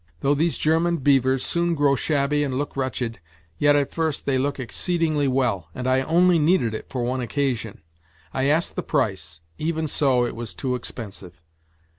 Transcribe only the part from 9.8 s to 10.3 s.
so,